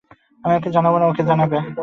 আমি 0.43 0.53
ওঁকে 0.55 0.69
জানব 0.75 0.93
না 0.97 1.05
তো 1.09 1.13
কে 1.17 1.23
জানবে? 1.29 1.57